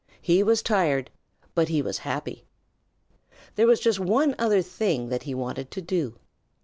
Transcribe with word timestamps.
He 0.19 0.41
was 0.41 0.63
tired 0.63 1.11
but 1.53 1.67
he 1.67 1.79
was 1.83 1.99
happy. 1.99 2.47
There 3.53 3.67
was 3.67 3.79
just 3.79 3.99
one 3.99 4.33
other 4.39 4.63
thing 4.63 5.09
that 5.09 5.21
he 5.21 5.35
wanted 5.35 5.69
to 5.69 5.81
do. 5.83 6.17